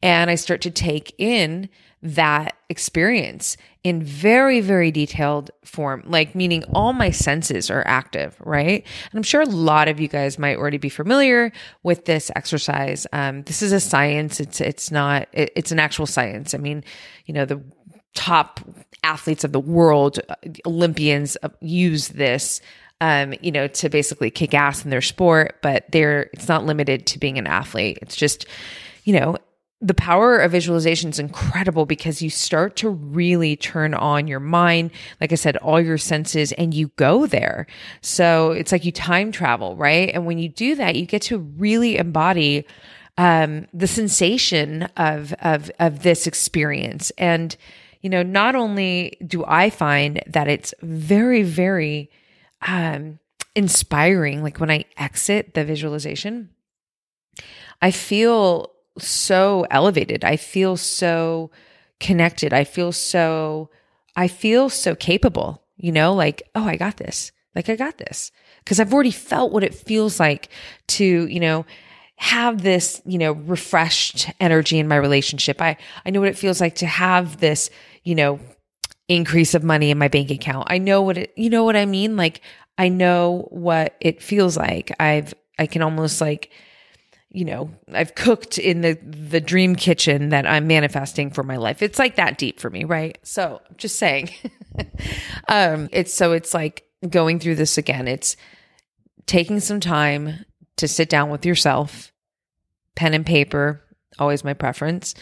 And 0.04 0.30
I 0.30 0.36
start 0.36 0.62
to 0.62 0.72
take 0.72 1.14
in 1.18 1.70
that 2.04 2.56
experience 2.70 3.58
in 3.84 4.04
very, 4.04 4.60
very 4.60 4.92
detailed 4.92 5.52
form, 5.64 6.04
like 6.06 6.36
meaning 6.36 6.64
all 6.74 6.94
my 6.94 7.12
senses 7.12 7.70
are 7.70 7.84
active, 7.86 8.36
right? 8.40 8.84
And 9.12 9.18
I'm 9.18 9.24
sure 9.24 9.42
a 9.42 9.46
lot 9.46 9.88
of 9.88 10.00
you 10.00 10.08
guys 10.08 10.40
might 10.40 10.58
already 10.58 10.78
be 10.78 10.90
familiar 10.90 11.52
with 11.84 12.06
this 12.06 12.32
exercise. 12.36 13.06
Um, 13.14 13.44
this 13.44 13.62
is 13.62 13.72
a 13.72 13.80
science. 13.80 14.40
It's, 14.40 14.62
it's 14.62 14.92
not, 14.92 15.28
it, 15.32 15.52
it's 15.56 15.72
an 15.72 15.80
actual 15.80 16.06
science. 16.06 16.54
I 16.54 16.58
mean, 16.58 16.84
you 17.26 17.34
know, 17.34 17.46
the 17.46 17.62
top 18.14 18.60
athletes 19.04 19.44
of 19.44 19.52
the 19.52 19.60
world, 19.60 20.20
uh, 20.30 20.36
Olympians 20.66 21.38
uh, 21.44 21.50
use 21.60 22.10
this 22.10 22.62
um, 23.02 23.34
you 23.42 23.52
know, 23.52 23.68
to 23.68 23.90
basically 23.90 24.30
kick 24.30 24.54
ass 24.54 24.84
in 24.84 24.92
their 24.92 25.02
sport, 25.02 25.58
but 25.64 25.86
they're 25.92 26.30
it's 26.34 26.48
not 26.48 26.66
limited 26.66 27.08
to 27.08 27.20
being 27.20 27.40
an 27.40 27.48
athlete. 27.48 27.98
It's 28.00 28.16
just, 28.16 28.46
you 29.06 29.20
know, 29.20 29.38
the 29.82 29.96
power 29.96 30.38
of 30.38 30.52
visualization 30.52 31.10
is 31.10 31.18
incredible 31.18 31.88
because 31.88 32.22
you 32.22 32.30
start 32.30 32.76
to 32.78 32.90
really 32.90 33.56
turn 33.56 33.96
on 33.96 34.28
your 34.28 34.40
mind, 34.40 34.92
like 35.20 35.32
I 35.32 35.36
said, 35.36 35.58
all 35.58 35.82
your 35.82 35.98
senses, 35.98 36.52
and 36.52 36.72
you 36.74 36.90
go 36.98 37.26
there. 37.26 37.66
So 38.02 38.52
it's 38.52 38.72
like 38.72 38.86
you 38.86 38.92
time 38.92 39.32
travel, 39.32 39.76
right? 39.76 40.12
And 40.14 40.28
when 40.28 40.38
you 40.38 40.50
do 40.50 40.76
that, 40.76 40.96
you 40.96 41.08
get 41.08 41.24
to 41.24 41.40
really 41.40 41.98
embody 41.98 42.66
um, 43.18 43.68
the 43.74 43.88
sensation 43.88 44.84
of 44.98 45.34
of 45.42 45.72
of 45.80 46.04
this 46.04 46.28
experience. 46.28 47.12
And 47.18 47.56
you 48.02 48.10
know, 48.10 48.24
not 48.24 48.56
only 48.56 49.18
do 49.26 49.44
I 49.46 49.70
find 49.70 50.22
that 50.28 50.48
it's 50.48 50.74
very, 50.82 51.44
very 51.44 52.10
um, 52.68 53.20
inspiring, 53.56 54.44
like 54.44 54.60
when 54.60 54.72
I 54.72 54.86
exit 54.98 55.54
the 55.54 55.64
visualization, 55.64 56.50
I 57.82 57.92
feel 57.92 58.72
so 58.98 59.66
elevated. 59.72 60.24
I 60.24 60.38
feel 60.38 60.78
so 60.78 61.52
connected. 62.00 62.54
I 62.54 62.64
feel 62.64 62.92
so, 62.92 63.70
I 64.16 64.28
feel 64.28 64.70
so 64.70 64.96
capable, 64.96 65.64
you 65.78 65.92
know, 65.92 66.14
like, 66.14 66.44
oh, 66.56 66.66
I 66.66 66.76
got 66.76 66.98
this. 66.98 67.32
Like, 67.56 67.70
I 67.70 67.76
got 67.76 67.98
this. 67.98 68.32
Cause 68.66 68.80
I've 68.80 68.94
already 68.94 69.12
felt 69.12 69.52
what 69.52 69.64
it 69.64 69.74
feels 69.74 70.20
like 70.20 70.50
to, 70.90 71.28
you 71.28 71.40
know, 71.40 71.66
have 72.18 72.62
this, 72.62 73.02
you 73.06 73.18
know, 73.18 73.32
refreshed 73.32 74.30
energy 74.40 74.78
in 74.78 74.88
my 74.88 74.96
relationship. 74.96 75.60
I, 75.62 75.78
I 76.06 76.12
know 76.12 76.20
what 76.20 76.30
it 76.30 76.38
feels 76.38 76.62
like 76.62 76.76
to 76.76 76.86
have 76.86 77.40
this, 77.40 77.72
you 78.04 78.14
know, 78.14 78.40
increase 79.08 79.56
of 79.56 79.64
money 79.64 79.90
in 79.90 79.98
my 79.98 80.08
bank 80.08 80.30
account. 80.30 80.68
I 80.70 80.78
know 80.78 81.02
what 81.02 81.18
it, 81.18 81.34
you 81.36 81.50
know 81.50 81.64
what 81.64 81.76
I 81.76 81.86
mean? 81.86 82.18
Like, 82.18 82.42
I 82.78 82.90
know 82.90 83.48
what 83.50 83.96
it 84.00 84.22
feels 84.22 84.56
like. 84.56 84.92
I've, 85.00 85.34
I 85.58 85.66
can 85.66 85.82
almost 85.82 86.22
like, 86.22 86.52
you 87.34 87.46
know, 87.46 87.72
I've 87.94 88.14
cooked 88.14 88.58
in 88.58 88.82
the 88.82 88.94
the 89.02 89.40
dream 89.40 89.76
kitchen 89.76 90.30
that 90.30 90.46
I'm 90.46 90.68
manifesting 90.68 91.32
for 91.32 91.44
my 91.44 91.56
life. 91.56 91.82
It's 91.82 91.98
like 91.98 92.18
that 92.18 92.38
deep 92.38 92.60
for 92.60 92.70
me, 92.70 92.84
right? 92.84 93.18
So, 93.24 93.62
just 93.78 93.98
saying. 93.98 94.32
um 95.48 95.90
it's 95.92 96.14
so 96.14 96.34
it's 96.34 96.54
like 96.54 96.84
going 97.10 97.40
through 97.40 97.56
this 97.56 97.78
again. 97.78 98.08
It's 98.08 98.36
taking 99.26 99.60
some 99.60 99.80
time 99.80 100.46
to 100.78 100.88
sit 100.88 101.10
down 101.10 101.30
with 101.30 101.46
yourself, 101.46 102.12
pen 102.96 103.14
and 103.14 103.26
paper, 103.26 103.82
always 104.20 104.44
my 104.44 104.54
preference. 104.54 105.16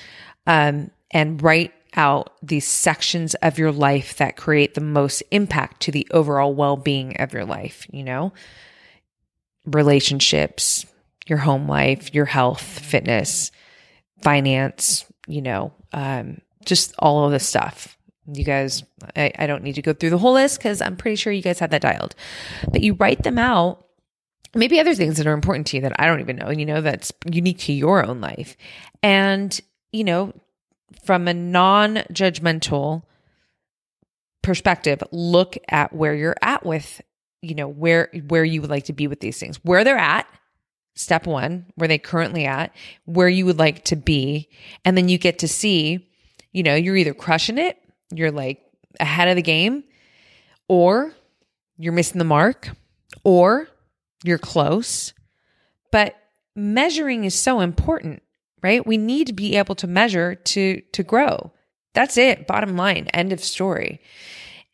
Um 0.48 0.89
and 1.12 1.42
write 1.42 1.74
out 1.96 2.34
these 2.42 2.68
sections 2.68 3.36
of 3.36 3.58
your 3.58 3.72
life 3.72 4.18
that 4.18 4.38
create 4.38 4.74
the 4.74 4.82
most 4.82 5.22
impact 5.32 5.82
to 5.82 5.92
the 5.92 6.08
overall 6.12 6.54
well-being 6.54 7.18
of 7.18 7.34
your 7.34 7.46
life, 7.46 7.88
you 7.92 8.04
know? 8.04 8.32
Relationships, 9.66 10.86
your 11.29 11.39
home 11.39 11.67
life, 11.67 12.13
your 12.13 12.25
health, 12.25 12.62
fitness, 12.62 13.51
finance, 14.21 15.05
you 15.27 15.41
know, 15.41 15.74
um, 15.93 16.41
just 16.65 16.93
all 17.00 17.25
of 17.25 17.31
this 17.31 17.48
stuff. 17.48 17.98
You 18.31 18.43
guys, 18.43 18.83
I, 19.15 19.31
I 19.39 19.48
don't 19.48 19.63
need 19.63 19.75
to 19.75 19.81
go 19.81 19.93
through 19.93 20.12
the 20.12 20.17
whole 20.17 20.33
list 20.33 20.59
because 20.59 20.81
I'm 20.81 20.98
pretty 20.98 21.15
sure 21.15 21.33
you 21.33 21.41
guys 21.41 21.59
have 21.59 21.71
that 21.71 21.81
dialed. 21.81 22.15
But 22.71 22.81
you 22.81 22.93
write 22.93 23.24
them 23.24 23.39
out. 23.39 23.86
Maybe 24.55 24.79
other 24.79 24.95
things 24.95 25.17
that 25.17 25.27
are 25.27 25.33
important 25.33 25.67
to 25.67 25.77
you 25.77 25.81
that 25.83 26.00
I 26.00 26.07
don't 26.07 26.21
even 26.21 26.36
know, 26.36 26.48
and 26.48 26.59
you 26.59 26.65
know, 26.65 26.81
that's 26.81 27.12
unique 27.29 27.59
to 27.59 27.74
your 27.74 28.03
own 28.03 28.19
life. 28.19 28.57
And, 29.03 29.59
you 29.91 30.03
know, 30.03 30.33
from 31.03 31.27
a 31.27 31.33
non 31.36 31.98
judgmental 32.12 33.03
perspective, 34.41 35.03
look 35.12 35.57
at 35.67 35.93
where 35.93 36.15
you're 36.15 36.36
at 36.41 36.65
with, 36.65 37.01
you 37.43 37.53
know, 37.53 37.67
where 37.67 38.09
where 38.27 38.43
you 38.43 38.62
would 38.62 38.71
like 38.71 38.86
to 38.86 38.93
be 38.93 39.07
with 39.07 39.19
these 39.19 39.38
things, 39.38 39.57
where 39.63 39.83
they're 39.83 39.98
at, 39.98 40.27
step 41.00 41.25
one, 41.25 41.65
where 41.75 41.88
they 41.88 41.98
currently 41.98 42.46
at, 42.46 42.75
where 43.06 43.29
you 43.29 43.46
would 43.46 43.58
like 43.58 43.86
to 43.86 43.96
be. 43.96 44.50
And 44.84 44.98
then 44.98 45.08
you 45.08 45.18
get 45.18 45.39
to 45.39 45.48
see, 45.48 46.06
you 46.51 46.62
know, 46.62 46.75
you're 46.75 46.98
either 46.98 47.13
crushing 47.13 47.58
it, 47.58 47.77
you're 48.13 48.32
like 48.32 48.62
ahead 49.00 49.29
of 49.29 49.38
the 49.38 49.41
game, 49.41 49.86
or 50.68 51.13
you're 51.77 51.94
missing 51.94 52.20
the 52.20 52.25
mark, 52.25 52.70
or 53.24 53.70
you're 54.25 54.38
close. 54.38 55.13
But 55.91 56.15
measuring 56.53 57.24
is 57.24 57.34
so 57.34 57.62
important, 57.62 58.22
right? 58.62 58.86
We 58.86 58.98
need 58.98 59.27
to 59.27 59.34
be 59.34 59.56
able 59.56 59.75
to 59.75 59.88
measure 59.88 60.36
to 60.36 60.82
to 60.82 61.03
grow. 61.03 61.53
That's 61.94 62.18
it, 62.18 62.46
bottom 62.46 62.75
line, 62.75 63.08
end 63.13 63.32
of 63.32 63.39
story. 63.39 64.01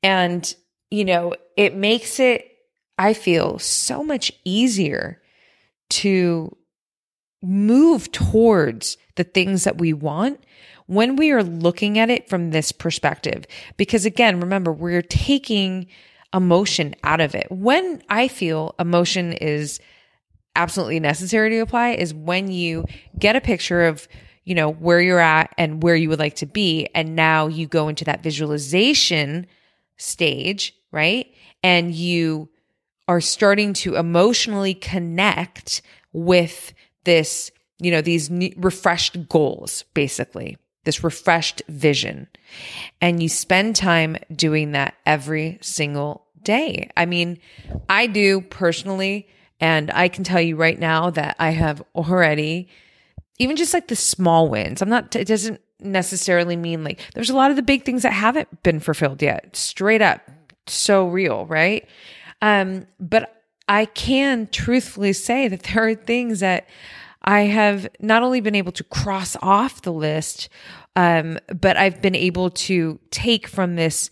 And 0.02 0.54
you 0.90 1.06
know, 1.06 1.36
it 1.56 1.76
makes 1.76 2.20
it 2.20 2.52
I 2.98 3.14
feel 3.14 3.60
so 3.60 4.04
much 4.04 4.32
easier 4.44 5.22
to 5.90 6.56
move 7.42 8.12
towards 8.12 8.98
the 9.16 9.24
things 9.24 9.64
that 9.64 9.78
we 9.78 9.94
want 9.94 10.44
when 10.88 11.16
we 11.16 11.32
are 11.32 11.44
looking 11.44 11.98
at 12.00 12.10
it 12.10 12.30
from 12.30 12.52
this 12.52 12.72
perspective. 12.72 13.46
Because 13.78 14.06
again, 14.06 14.40
remember, 14.40 14.72
we're 14.72 15.02
taking 15.02 15.88
emotion 16.34 16.96
out 17.04 17.22
of 17.22 17.34
it. 17.36 17.48
When 17.50 18.02
I 18.10 18.28
feel 18.28 18.76
emotion 18.80 19.34
is 19.34 19.80
absolutely 20.56 21.00
necessary 21.00 21.50
to 21.52 21.60
apply 21.60 21.92
is 21.92 22.14
when 22.14 22.52
you 22.52 22.86
get 23.18 23.36
a 23.36 23.42
picture 23.42 23.86
of 23.86 24.08
you 24.46 24.56
know 24.56 24.72
where 24.72 25.02
you're 25.02 25.20
at 25.20 25.54
and 25.58 25.84
where 25.84 25.96
you 25.96 26.08
would 26.08 26.20
like 26.20 26.36
to 26.36 26.46
be 26.46 26.88
and 26.96 27.16
now 27.16 27.48
you 27.48 27.68
go 27.68 27.90
into 27.90 28.06
that 28.06 28.24
visualization 28.24 29.48
stage 29.98 30.74
right 30.92 31.28
and 31.64 31.94
you 31.94 32.48
are 33.08 33.22
starting 33.22 33.74
to 33.74 33.96
emotionally 33.96 34.74
connect 34.74 35.82
with 36.14 36.74
this, 37.04 37.52
you 37.80 37.92
know, 37.92 38.02
these 38.02 38.30
refreshed 38.58 39.30
goals, 39.30 39.84
basically, 39.94 40.58
this 40.86 41.04
refreshed 41.04 41.62
vision. 41.68 42.28
And 43.02 43.22
you 43.22 43.30
spend 43.30 43.76
time 43.76 44.18
doing 44.34 44.72
that 44.72 44.96
every 45.06 45.60
single 45.62 46.26
day. 46.42 46.90
I 46.96 47.06
mean, 47.06 47.40
I 47.90 48.08
do 48.08 48.42
personally, 48.42 49.28
and 49.60 49.92
I 49.92 50.08
can 50.08 50.24
tell 50.24 50.42
you 50.42 50.56
right 50.56 50.80
now 50.80 51.10
that 51.12 51.36
I 51.40 51.52
have 51.52 51.84
already, 51.94 52.70
even 53.38 53.56
just 53.56 53.74
like 53.74 53.88
the 53.88 53.96
small 53.96 54.50
wins, 54.50 54.82
I'm 54.82 54.90
not, 54.90 55.16
it 55.16 55.28
doesn't 55.28 55.62
necessarily 55.82 56.56
mean 56.56 56.84
like 56.84 57.00
there's 57.14 57.30
a 57.30 57.36
lot 57.36 57.52
of 57.52 57.58
the 57.58 57.62
big 57.62 57.84
things 57.84 58.04
that 58.04 58.14
haven't 58.14 58.64
been 58.64 58.80
fulfilled 58.80 59.22
yet. 59.22 59.56
Straight 59.56 60.02
up, 60.02 60.22
so 60.68 61.08
real, 61.08 61.46
right? 61.46 61.88
Um, 62.42 62.88
but 63.00 63.44
I 63.68 63.86
can 63.86 64.48
truthfully 64.52 65.14
say 65.14 65.48
that 65.48 65.64
there 65.64 65.88
are 65.88 65.96
things 65.96 66.42
that 66.42 66.68
I 67.24 67.42
have 67.42 67.88
not 68.00 68.22
only 68.22 68.40
been 68.40 68.56
able 68.56 68.72
to 68.74 68.84
cross 68.84 69.36
off 69.42 69.82
the 69.82 69.92
list, 69.92 70.48
um, 70.96 71.40
but 71.60 71.76
I've 71.76 72.02
been 72.02 72.16
able 72.16 72.52
to 72.52 73.00
take 73.10 73.48
from 73.48 73.76
this, 73.76 74.12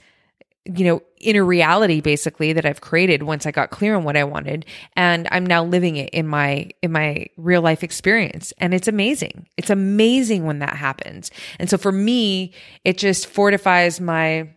you 0.65 0.85
know, 0.85 1.01
inner 1.19 1.45
reality 1.45 2.01
basically 2.01 2.53
that 2.53 2.65
I've 2.65 2.81
created 2.81 3.23
once 3.23 3.45
I 3.45 3.51
got 3.51 3.69
clear 3.69 3.95
on 3.95 4.03
what 4.03 4.17
I 4.17 4.23
wanted. 4.23 4.65
And 4.95 5.27
I'm 5.31 5.45
now 5.45 5.63
living 5.63 5.95
it 5.95 6.09
in 6.09 6.27
my, 6.27 6.71
in 6.81 6.91
my 6.91 7.27
real 7.37 7.61
life 7.61 7.83
experience. 7.83 8.51
And 8.57 8.73
it's 8.73 8.87
amazing. 8.87 9.47
It's 9.57 9.69
amazing 9.69 10.45
when 10.45 10.59
that 10.59 10.75
happens. 10.75 11.29
And 11.59 11.69
so 11.69 11.77
for 11.77 11.91
me, 11.91 12.53
it 12.83 12.97
just 12.97 13.27
fortifies 13.27 14.01
my, 14.01 14.49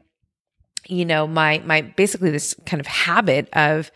you 0.89 1.05
know, 1.05 1.27
my 1.27 1.63
my 1.65 1.83
basically 1.83 2.31
this 2.31 2.55
kind 2.67 2.81
of 2.81 2.87
habit 2.87 3.49
of 3.53 3.91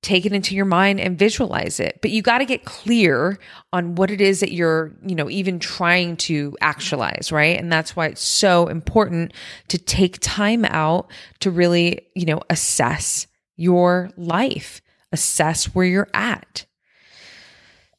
take 0.00 0.24
it 0.24 0.32
into 0.32 0.54
your 0.54 0.64
mind 0.64 1.00
and 1.00 1.18
visualize 1.18 1.80
it. 1.80 1.98
But 2.00 2.12
you 2.12 2.22
got 2.22 2.38
to 2.38 2.44
get 2.44 2.64
clear 2.64 3.38
on 3.72 3.96
what 3.96 4.10
it 4.10 4.20
is 4.20 4.40
that 4.40 4.52
you're, 4.52 4.92
you 5.04 5.14
know, 5.14 5.28
even 5.28 5.58
trying 5.58 6.16
to 6.18 6.56
actualize, 6.60 7.32
right? 7.32 7.58
And 7.58 7.72
that's 7.72 7.96
why 7.96 8.06
it's 8.06 8.22
so 8.22 8.68
important 8.68 9.32
to 9.68 9.78
take 9.78 10.18
time 10.20 10.64
out 10.64 11.10
to 11.40 11.50
really, 11.50 12.06
you 12.14 12.26
know, 12.26 12.40
assess 12.48 13.26
your 13.56 14.10
life, 14.16 14.80
assess 15.10 15.74
where 15.74 15.86
you're 15.86 16.08
at. 16.14 16.64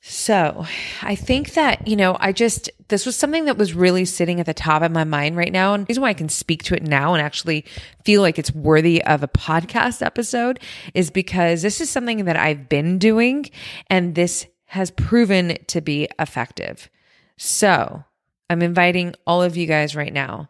So 0.01 0.65
I 1.01 1.15
think 1.15 1.53
that, 1.53 1.85
you 1.87 1.97
know, 1.97 2.15
I 2.19 2.31
just, 2.31 2.69
this 2.87 3.05
was 3.05 3.17
something 3.17 3.45
that 3.45 3.57
was 3.57 3.73
really 3.73 4.05
sitting 4.05 4.39
at 4.39 4.45
the 4.45 4.53
top 4.53 4.81
of 4.81 4.91
my 4.91 5.03
mind 5.03 5.35
right 5.35 5.51
now. 5.51 5.73
And 5.73 5.83
the 5.83 5.87
reason 5.89 6.01
why 6.01 6.09
I 6.09 6.13
can 6.13 6.29
speak 6.29 6.63
to 6.63 6.75
it 6.75 6.83
now 6.83 7.13
and 7.13 7.21
actually 7.21 7.65
feel 8.05 8.21
like 8.21 8.39
it's 8.39 8.53
worthy 8.53 9.03
of 9.03 9.23
a 9.23 9.27
podcast 9.27 10.05
episode 10.05 10.59
is 10.93 11.11
because 11.11 11.61
this 11.61 11.81
is 11.81 11.89
something 11.89 12.25
that 12.25 12.37
I've 12.37 12.69
been 12.69 12.97
doing 12.97 13.49
and 13.87 14.15
this 14.15 14.47
has 14.67 14.89
proven 14.91 15.57
to 15.67 15.81
be 15.81 16.07
effective. 16.17 16.89
So 17.37 18.03
I'm 18.49 18.61
inviting 18.61 19.15
all 19.27 19.43
of 19.43 19.57
you 19.57 19.65
guys 19.65 19.95
right 19.95 20.13
now 20.13 20.49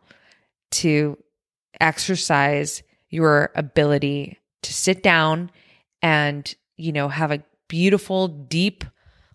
to 0.71 1.17
exercise 1.81 2.83
your 3.09 3.51
ability 3.55 4.37
to 4.61 4.73
sit 4.73 5.01
down 5.01 5.49
and, 6.01 6.53
you 6.77 6.91
know, 6.91 7.09
have 7.09 7.31
a 7.31 7.43
beautiful, 7.67 8.27
deep, 8.27 8.83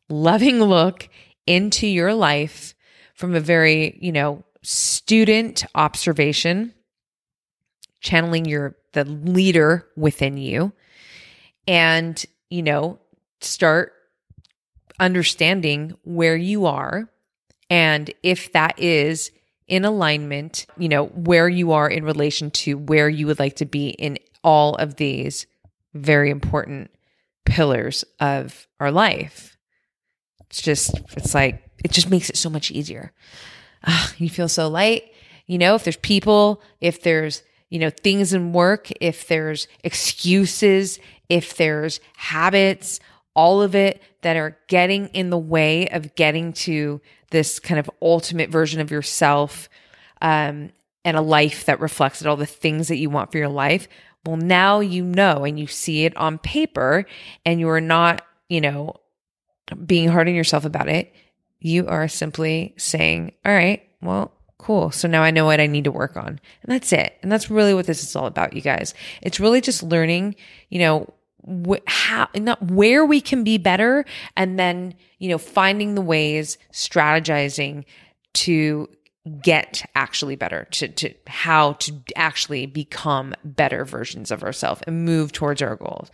loving 0.09 0.61
look 0.61 1.09
into 1.47 1.87
your 1.87 2.15
life 2.15 2.75
from 3.15 3.35
a 3.35 3.41
very, 3.41 3.99
you 4.01 4.13
know, 4.13 4.45
student 4.63 5.65
observation, 5.75 6.73
channeling 8.01 8.45
your 8.45 8.77
the 8.93 9.05
leader 9.05 9.87
within 9.97 10.37
you 10.37 10.73
and, 11.67 12.25
you 12.49 12.63
know, 12.63 12.99
start 13.41 13.93
understanding 15.01 15.97
where 16.05 16.37
you 16.37 16.67
are 16.67 17.09
and 17.69 18.13
if 18.23 18.53
that 18.53 18.79
is 18.79 19.31
in 19.67 19.85
alignment, 19.85 20.67
you 20.79 20.89
know, 20.89 21.07
where 21.07 21.49
you 21.49 21.73
are 21.73 21.89
in 21.89 22.05
relation 22.05 22.51
to 22.51 22.77
where 22.77 23.09
you 23.09 23.27
would 23.27 23.39
like 23.39 23.57
to 23.57 23.65
be 23.65 23.89
in 23.89 24.19
all 24.43 24.75
of 24.77 24.97
these 24.97 25.47
very 25.95 26.31
important 26.31 26.91
pillars 27.45 28.05
of 28.21 28.69
our 28.79 28.91
life. 28.91 29.54
It's 30.55 30.63
just, 30.63 30.95
it's 31.17 31.35
like, 31.35 31.69
it 31.83 31.91
just 31.91 32.09
makes 32.11 32.31
it 32.31 32.37
so 32.37 32.49
much 32.49 32.71
easier. 32.71 33.11
Uh, 33.83 34.07
you 34.19 34.31
feel 34.31 34.49
so 34.49 34.69
light. 34.69 35.13
You 35.49 35.59
know, 35.59 35.75
if 35.75 35.83
there's 35.83 35.97
people, 35.97 36.63
if 36.81 37.03
there's, 37.03 37.43
you 37.71 37.81
know, 37.81 37.91
things 37.91 38.33
in 38.33 38.53
work, 38.53 38.89
if 39.01 39.27
there's 39.27 39.67
excuses, 39.83 41.01
if 41.29 41.57
there's 41.57 41.99
habits, 42.15 43.01
all 43.35 43.63
of 43.63 43.75
it 43.75 44.01
that 44.23 44.37
are 44.37 44.57
getting 44.69 45.09
in 45.09 45.31
the 45.31 45.37
way 45.39 45.89
of 45.89 46.15
getting 46.15 46.53
to 46.53 47.01
this 47.33 47.59
kind 47.59 47.81
of 47.81 47.91
ultimate 48.01 48.49
version 48.49 48.81
of 48.81 48.93
yourself 48.93 49.69
um, 50.23 50.71
and 51.05 51.17
a 51.17 51.21
life 51.21 51.65
that 51.65 51.81
reflects 51.81 52.25
all 52.25 52.37
the 52.37 52.47
things 52.47 52.87
that 52.87 52.99
you 52.99 53.11
want 53.11 53.33
for 53.33 53.39
your 53.39 53.49
life. 53.49 53.89
Well, 54.25 54.37
now 54.37 54.79
you 54.79 55.03
know 55.03 55.45
and 55.45 55.59
you 55.59 55.67
see 55.67 56.05
it 56.05 56.17
on 56.17 56.39
paper 56.39 57.07
and 57.45 57.59
you 57.59 57.69
are 57.71 57.81
not, 57.81 58.25
you 58.49 58.61
know, 58.61 58.95
being 59.87 60.09
hard 60.09 60.29
on 60.29 60.35
yourself 60.35 60.65
about 60.65 60.89
it. 60.89 61.13
You 61.61 61.87
are 61.87 62.09
simply 62.09 62.75
saying, 62.77 63.33
all 63.45 63.53
right, 63.53 63.83
well, 64.03 64.33
cool. 64.59 64.91
So 64.91 65.09
now 65.09 65.23
I 65.23 65.31
know 65.31 65.45
what 65.45 65.61
I 65.61 65.67
need 65.67 65.85
to 65.85 65.93
work 65.93 66.17
on. 66.17 66.29
And 66.29 66.41
that's 66.69 66.93
it. 66.93 67.15
And 67.23 67.31
that's 67.31 67.51
really 67.51 67.75
what 67.75 67.87
this 67.87 68.03
is 68.03 68.17
all 68.17 68.27
about, 68.27 68.55
you 68.55 68.61
guys. 68.61 68.95
It's 69.23 69.41
really 69.41 69.61
just 69.61 69.83
learning, 69.83 70.37
you 70.69 70.79
know, 70.79 71.13
wh- 71.47 71.85
how, 71.87 72.29
not 72.35 72.63
where 72.71 73.05
we 73.05 73.21
can 73.21 73.45
be 73.45 73.59
better 73.59 74.05
and 74.37 74.59
then, 74.59 74.95
you 75.19 75.29
know, 75.29 75.39
finding 75.39 75.95
the 75.95 76.01
ways, 76.01 76.59
strategizing 76.73 77.85
to 78.35 78.89
get 79.41 79.89
actually 79.95 80.37
better 80.37 80.67
to, 80.71 80.89
to 80.89 81.15
how 81.27 81.73
to 81.75 81.93
actually 82.15 82.67
become 82.67 83.35
better 83.43 83.85
versions 83.85 84.31
of 84.31 84.43
ourselves 84.43 84.83
and 84.87 85.05
move 85.05 85.33
towards 85.33 85.63
our 85.63 85.77
goals. 85.77 86.11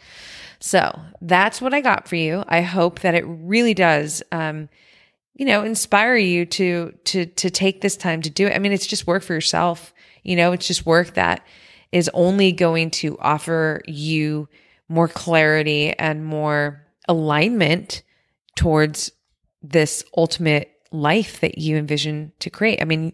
So 0.61 0.97
that's 1.21 1.61
what 1.61 1.75
I 1.75 1.81
got 1.81 2.07
for 2.07 2.17
you. 2.17 2.45
I 2.47 2.61
hope 2.61 3.01
that 3.01 3.15
it 3.15 3.25
really 3.27 3.75
does, 3.75 4.23
um, 4.31 4.69
you 5.35 5.45
know, 5.45 5.65
inspire 5.65 6.17
you 6.17 6.47
to, 6.47 6.93
to, 7.07 7.27
to 7.27 7.51
take 7.51 7.81
this 7.81 7.97
time 7.97 8.23
to 8.23 8.31
do 8.31 8.47
it. 8.47 8.55
I 8.55 8.59
mean, 8.59 8.73
it's 8.73 8.87
just 8.87 9.07
work 9.07 9.23
for 9.25 9.35
yourself. 9.35 9.93
You 10.23 10.37
know, 10.37 10.53
it's 10.53 10.67
just 10.67 10.87
work 10.87 11.15
that 11.15 11.45
is 11.91 12.11
only 12.15 12.53
going 12.53 12.91
to 12.91 13.19
offer 13.19 13.81
you 13.89 14.49
more 14.89 15.09
clarity 15.09 15.93
and 15.99 16.25
more 16.25 16.87
alignment 17.09 18.03
towards 18.55 19.11
this 19.63 20.05
ultimate 20.17 20.71
life 20.93 21.41
that 21.41 21.59
you 21.59 21.77
envision 21.77 22.33
to 22.41 22.51
create. 22.51 22.81
I 22.81 22.85
mean, 22.85 23.13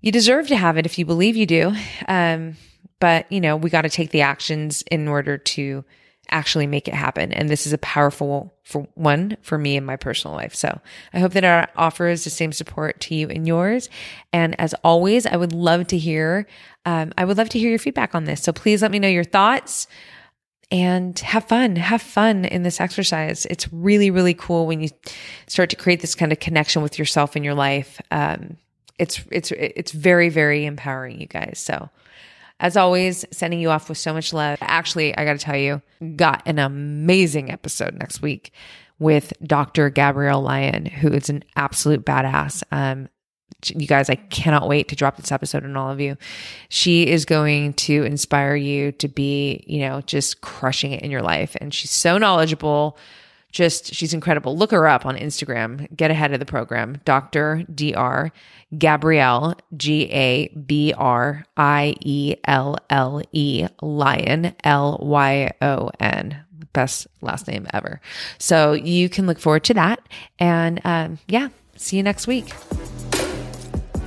you 0.00 0.12
deserve 0.12 0.48
to 0.48 0.56
have 0.56 0.76
it 0.76 0.86
if 0.86 0.98
you 0.98 1.04
believe 1.04 1.36
you 1.36 1.46
do. 1.46 1.74
Um, 2.08 2.56
but 3.00 3.30
you 3.30 3.40
know, 3.40 3.56
we 3.56 3.70
got 3.70 3.82
to 3.82 3.90
take 3.90 4.10
the 4.10 4.22
actions 4.22 4.82
in 4.90 5.08
order 5.08 5.38
to 5.38 5.84
actually 6.30 6.66
make 6.66 6.88
it 6.88 6.94
happen. 6.94 7.32
And 7.32 7.48
this 7.48 7.66
is 7.66 7.72
a 7.72 7.78
powerful 7.78 8.54
for 8.64 8.86
one 8.94 9.36
for 9.42 9.58
me 9.58 9.76
in 9.76 9.84
my 9.84 9.96
personal 9.96 10.36
life. 10.36 10.54
So 10.54 10.80
I 11.12 11.18
hope 11.18 11.32
that 11.32 11.44
it 11.44 11.70
offers 11.76 12.24
the 12.24 12.30
same 12.30 12.52
support 12.52 13.00
to 13.00 13.14
you 13.14 13.28
and 13.28 13.46
yours. 13.46 13.88
And 14.32 14.58
as 14.60 14.74
always, 14.82 15.26
I 15.26 15.36
would 15.36 15.52
love 15.52 15.88
to 15.88 15.98
hear, 15.98 16.46
um, 16.86 17.12
I 17.18 17.24
would 17.24 17.36
love 17.36 17.50
to 17.50 17.58
hear 17.58 17.70
your 17.70 17.78
feedback 17.78 18.14
on 18.14 18.24
this. 18.24 18.42
So 18.42 18.52
please 18.52 18.82
let 18.82 18.90
me 18.90 18.98
know 18.98 19.08
your 19.08 19.24
thoughts 19.24 19.86
and 20.72 21.16
have 21.18 21.44
fun. 21.44 21.76
Have 21.76 22.00
fun 22.00 22.46
in 22.46 22.62
this 22.62 22.80
exercise. 22.80 23.46
It's 23.46 23.70
really, 23.72 24.10
really 24.10 24.32
cool 24.32 24.66
when 24.66 24.80
you 24.80 24.88
start 25.46 25.68
to 25.70 25.76
create 25.76 26.00
this 26.00 26.14
kind 26.14 26.32
of 26.32 26.40
connection 26.40 26.82
with 26.82 26.98
yourself 26.98 27.36
in 27.36 27.44
your 27.44 27.54
life. 27.54 28.00
Um, 28.10 28.56
it's 28.98 29.22
it's 29.30 29.52
it's 29.52 29.92
very, 29.92 30.30
very 30.30 30.64
empowering, 30.64 31.20
you 31.20 31.26
guys. 31.26 31.58
So 31.58 31.90
as 32.58 32.76
always, 32.76 33.26
sending 33.30 33.60
you 33.60 33.70
off 33.70 33.88
with 33.88 33.98
so 33.98 34.14
much 34.14 34.32
love. 34.32 34.58
Actually, 34.62 35.16
I 35.16 35.24
got 35.26 35.34
to 35.34 35.38
tell 35.38 35.56
you, 35.56 35.82
got 36.16 36.42
an 36.46 36.58
amazing 36.58 37.50
episode 37.50 37.94
next 37.94 38.22
week 38.22 38.52
with 38.98 39.32
Dr. 39.44 39.90
Gabrielle 39.90 40.42
Lyon, 40.42 40.86
who 40.86 41.08
is 41.08 41.28
an 41.28 41.44
absolute 41.54 42.06
badass. 42.06 42.62
Um, 42.70 43.08
you 43.66 43.86
guys, 43.86 44.10
I 44.10 44.16
cannot 44.16 44.68
wait 44.68 44.88
to 44.88 44.96
drop 44.96 45.16
this 45.16 45.32
episode 45.32 45.64
on 45.64 45.76
all 45.76 45.90
of 45.90 46.00
you. 46.00 46.16
She 46.68 47.06
is 47.06 47.24
going 47.24 47.74
to 47.74 48.04
inspire 48.04 48.56
you 48.56 48.92
to 48.92 49.08
be, 49.08 49.64
you 49.66 49.80
know, 49.80 50.00
just 50.02 50.40
crushing 50.40 50.92
it 50.92 51.02
in 51.02 51.10
your 51.10 51.22
life. 51.22 51.56
And 51.60 51.72
she's 51.72 51.90
so 51.90 52.18
knowledgeable. 52.18 52.98
Just, 53.50 53.94
she's 53.94 54.14
incredible. 54.14 54.56
Look 54.56 54.70
her 54.70 54.88
up 54.88 55.04
on 55.04 55.16
Instagram. 55.16 55.94
Get 55.94 56.10
ahead 56.10 56.32
of 56.32 56.40
the 56.40 56.46
program. 56.46 57.00
Dr. 57.04 57.64
Dr. 57.74 58.32
Gabrielle, 58.76 59.54
G 59.76 60.10
A 60.10 60.48
B 60.48 60.94
R 60.96 61.44
I 61.56 61.94
E 62.00 62.36
L 62.44 62.78
L 62.88 63.22
E, 63.32 63.66
Lyon, 63.82 64.54
L 64.64 64.98
Y 65.02 65.50
O 65.60 65.90
N. 66.00 66.44
Best 66.72 67.06
last 67.20 67.48
name 67.48 67.66
ever. 67.74 68.00
So 68.38 68.72
you 68.72 69.10
can 69.10 69.26
look 69.26 69.38
forward 69.38 69.64
to 69.64 69.74
that. 69.74 70.00
And 70.38 70.80
um, 70.84 71.18
yeah, 71.28 71.48
see 71.76 71.98
you 71.98 72.02
next 72.02 72.26
week. 72.26 72.54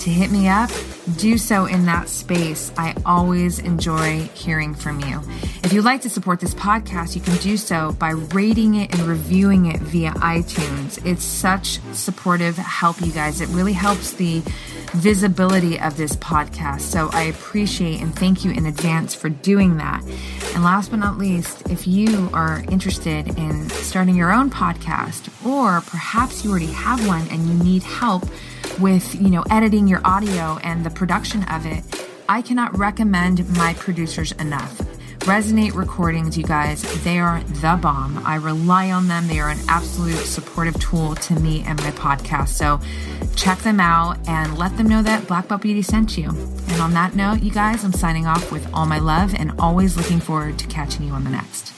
to 0.00 0.10
hit 0.10 0.30
me 0.30 0.48
up, 0.48 0.70
do 1.16 1.38
so 1.38 1.66
in 1.66 1.86
that 1.86 2.08
space. 2.08 2.72
I 2.76 2.94
always 3.04 3.58
enjoy 3.58 4.22
hearing 4.34 4.74
from 4.74 5.00
you. 5.00 5.22
If 5.64 5.72
you'd 5.72 5.84
like 5.84 6.02
to 6.02 6.10
support 6.10 6.40
this 6.40 6.54
podcast, 6.54 7.14
you 7.14 7.20
can 7.20 7.36
do 7.36 7.56
so 7.56 7.92
by 7.92 8.10
rating 8.10 8.74
it 8.74 8.92
and 8.92 9.02
reviewing 9.02 9.66
it 9.66 9.80
via 9.80 10.12
iTunes. 10.12 11.04
It's 11.04 11.24
such 11.24 11.80
supportive 11.92 12.56
help, 12.56 13.00
you 13.00 13.12
guys. 13.12 13.40
It 13.40 13.48
really 13.48 13.72
helps 13.72 14.12
the 14.12 14.42
visibility 14.92 15.78
of 15.78 15.96
this 15.96 16.16
podcast. 16.16 16.82
So 16.82 17.10
I 17.12 17.22
appreciate 17.22 18.00
and 18.00 18.14
thank 18.14 18.44
you 18.44 18.50
in 18.50 18.66
advance 18.66 19.14
for 19.14 19.28
doing 19.28 19.76
that. 19.78 20.02
And 20.54 20.64
last 20.64 20.90
but 20.90 20.98
not 20.98 21.18
least, 21.18 21.68
if 21.70 21.86
you 21.86 22.30
are 22.32 22.64
interested 22.70 23.38
in 23.38 23.68
starting 23.70 24.16
your 24.16 24.32
own 24.32 24.50
podcast, 24.50 25.28
or 25.46 25.80
perhaps 25.82 26.44
you 26.44 26.50
already 26.50 26.66
have 26.66 27.06
one 27.06 27.28
and 27.28 27.46
you 27.46 27.54
need 27.54 27.82
help 27.82 28.24
with, 28.78 29.14
you 29.14 29.30
know, 29.30 29.44
editing 29.50 29.88
your 29.88 30.00
audio 30.04 30.58
and 30.62 30.84
the 30.84 30.90
production 30.90 31.42
of 31.44 31.66
it, 31.66 31.84
I 32.28 32.42
cannot 32.42 32.76
recommend 32.76 33.48
my 33.56 33.74
producers 33.74 34.32
enough. 34.32 34.85
Resonate 35.26 35.74
recordings, 35.74 36.38
you 36.38 36.44
guys, 36.44 36.82
they 37.02 37.18
are 37.18 37.42
the 37.42 37.76
bomb. 37.82 38.24
I 38.24 38.36
rely 38.36 38.92
on 38.92 39.08
them. 39.08 39.26
They 39.26 39.40
are 39.40 39.48
an 39.48 39.58
absolute 39.66 40.24
supportive 40.24 40.78
tool 40.78 41.16
to 41.16 41.34
me 41.40 41.64
and 41.66 41.76
my 41.82 41.90
podcast. 41.90 42.50
So 42.50 42.78
check 43.34 43.58
them 43.58 43.80
out 43.80 44.18
and 44.28 44.56
let 44.56 44.76
them 44.76 44.86
know 44.86 45.02
that 45.02 45.26
Black 45.26 45.48
Belt 45.48 45.62
Beauty 45.62 45.82
sent 45.82 46.16
you. 46.16 46.28
And 46.28 46.80
on 46.80 46.92
that 46.92 47.16
note, 47.16 47.42
you 47.42 47.50
guys, 47.50 47.82
I'm 47.82 47.92
signing 47.92 48.28
off 48.28 48.52
with 48.52 48.72
all 48.72 48.86
my 48.86 49.00
love 49.00 49.34
and 49.34 49.52
always 49.58 49.96
looking 49.96 50.20
forward 50.20 50.60
to 50.60 50.66
catching 50.68 51.04
you 51.04 51.12
on 51.12 51.24
the 51.24 51.30
next. 51.30 51.72